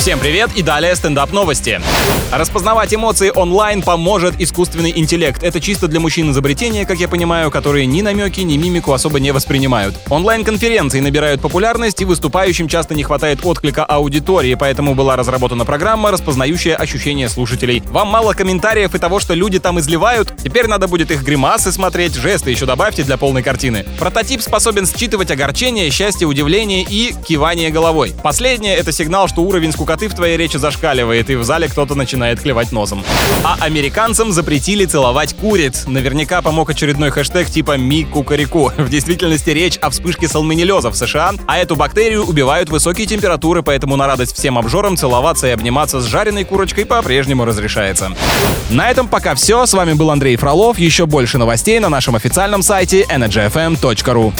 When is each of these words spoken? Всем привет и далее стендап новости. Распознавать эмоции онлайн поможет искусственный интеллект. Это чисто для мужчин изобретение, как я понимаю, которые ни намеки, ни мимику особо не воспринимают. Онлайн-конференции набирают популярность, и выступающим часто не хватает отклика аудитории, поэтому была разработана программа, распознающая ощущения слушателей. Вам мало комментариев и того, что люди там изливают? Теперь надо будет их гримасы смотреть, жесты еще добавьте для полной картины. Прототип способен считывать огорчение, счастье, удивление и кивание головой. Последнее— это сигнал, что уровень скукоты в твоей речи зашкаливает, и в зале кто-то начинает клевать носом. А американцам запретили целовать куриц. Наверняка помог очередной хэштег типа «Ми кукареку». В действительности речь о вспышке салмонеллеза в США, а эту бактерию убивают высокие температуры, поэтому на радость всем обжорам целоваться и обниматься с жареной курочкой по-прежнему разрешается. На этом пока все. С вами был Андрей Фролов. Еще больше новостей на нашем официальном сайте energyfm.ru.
Всем 0.00 0.18
привет 0.18 0.52
и 0.56 0.62
далее 0.62 0.96
стендап 0.96 1.30
новости. 1.30 1.78
Распознавать 2.32 2.94
эмоции 2.94 3.30
онлайн 3.34 3.82
поможет 3.82 4.40
искусственный 4.40 4.94
интеллект. 4.96 5.42
Это 5.42 5.60
чисто 5.60 5.88
для 5.88 6.00
мужчин 6.00 6.30
изобретение, 6.30 6.86
как 6.86 6.98
я 6.98 7.06
понимаю, 7.06 7.50
которые 7.50 7.84
ни 7.84 8.00
намеки, 8.00 8.40
ни 8.40 8.56
мимику 8.56 8.94
особо 8.94 9.20
не 9.20 9.30
воспринимают. 9.30 9.94
Онлайн-конференции 10.08 11.00
набирают 11.00 11.42
популярность, 11.42 12.00
и 12.00 12.06
выступающим 12.06 12.66
часто 12.66 12.94
не 12.94 13.02
хватает 13.02 13.40
отклика 13.44 13.84
аудитории, 13.84 14.54
поэтому 14.54 14.94
была 14.94 15.16
разработана 15.16 15.66
программа, 15.66 16.10
распознающая 16.10 16.76
ощущения 16.76 17.28
слушателей. 17.28 17.82
Вам 17.90 18.08
мало 18.08 18.32
комментариев 18.32 18.94
и 18.94 18.98
того, 18.98 19.20
что 19.20 19.34
люди 19.34 19.58
там 19.58 19.78
изливают? 19.80 20.32
Теперь 20.42 20.66
надо 20.66 20.88
будет 20.88 21.10
их 21.10 21.22
гримасы 21.22 21.72
смотреть, 21.72 22.14
жесты 22.14 22.50
еще 22.50 22.64
добавьте 22.64 23.02
для 23.02 23.18
полной 23.18 23.42
картины. 23.42 23.84
Прототип 23.98 24.40
способен 24.40 24.86
считывать 24.86 25.30
огорчение, 25.30 25.90
счастье, 25.90 26.26
удивление 26.26 26.86
и 26.88 27.12
кивание 27.28 27.68
головой. 27.68 28.14
Последнее— 28.22 28.76
это 28.76 28.92
сигнал, 28.92 29.28
что 29.28 29.42
уровень 29.42 29.72
скукоты 29.90 30.08
в 30.08 30.14
твоей 30.14 30.36
речи 30.36 30.56
зашкаливает, 30.56 31.30
и 31.30 31.34
в 31.34 31.42
зале 31.42 31.68
кто-то 31.68 31.96
начинает 31.96 32.40
клевать 32.40 32.70
носом. 32.70 33.02
А 33.42 33.56
американцам 33.58 34.30
запретили 34.30 34.84
целовать 34.84 35.34
куриц. 35.34 35.84
Наверняка 35.88 36.42
помог 36.42 36.70
очередной 36.70 37.10
хэштег 37.10 37.50
типа 37.50 37.76
«Ми 37.76 38.04
кукареку». 38.04 38.70
В 38.78 38.88
действительности 38.88 39.50
речь 39.50 39.78
о 39.78 39.90
вспышке 39.90 40.28
салмонеллеза 40.28 40.90
в 40.90 40.96
США, 40.96 41.32
а 41.48 41.58
эту 41.58 41.74
бактерию 41.74 42.24
убивают 42.24 42.70
высокие 42.70 43.08
температуры, 43.08 43.64
поэтому 43.64 43.96
на 43.96 44.06
радость 44.06 44.36
всем 44.36 44.58
обжорам 44.58 44.96
целоваться 44.96 45.48
и 45.48 45.50
обниматься 45.50 46.00
с 46.00 46.04
жареной 46.04 46.44
курочкой 46.44 46.86
по-прежнему 46.86 47.44
разрешается. 47.44 48.12
На 48.70 48.90
этом 48.90 49.08
пока 49.08 49.34
все. 49.34 49.66
С 49.66 49.72
вами 49.72 49.94
был 49.94 50.12
Андрей 50.12 50.36
Фролов. 50.36 50.78
Еще 50.78 51.06
больше 51.06 51.36
новостей 51.36 51.80
на 51.80 51.88
нашем 51.88 52.14
официальном 52.14 52.62
сайте 52.62 53.02
energyfm.ru. 53.02 54.32